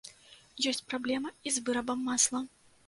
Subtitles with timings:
[0.71, 2.45] Ёсць праблема і з вырабам масла.